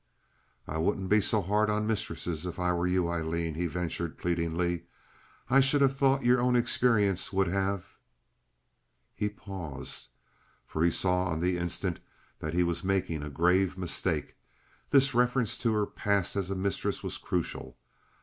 "I 0.67 0.79
wouldn't 0.79 1.09
be 1.09 1.21
so 1.21 1.43
hard 1.43 1.69
on 1.69 1.85
mistresses 1.85 2.47
if 2.47 2.57
I 2.57 2.73
were 2.73 2.87
you, 2.87 3.07
Aileen," 3.07 3.53
he 3.53 3.67
ventured, 3.67 4.17
pleadingly. 4.17 4.87
"I 5.47 5.59
should 5.59 5.81
have 5.81 5.95
thought 5.95 6.23
your 6.25 6.41
own 6.41 6.55
experience 6.55 7.31
would 7.31 7.45
have—" 7.47 7.99
He 9.13 9.29
paused, 9.29 10.09
for 10.65 10.83
he 10.83 10.89
saw 10.89 11.25
on 11.25 11.39
the 11.39 11.55
instant 11.55 11.99
that 12.39 12.55
he 12.55 12.63
was 12.63 12.83
making 12.83 13.21
a 13.21 13.29
grave 13.29 13.77
mistake. 13.77 14.35
This 14.89 15.13
reference 15.13 15.55
to 15.59 15.71
her 15.73 15.85
past 15.85 16.35
as 16.35 16.49
a 16.49 16.55
mistress 16.55 17.03
was 17.03 17.19
crucial. 17.19 17.77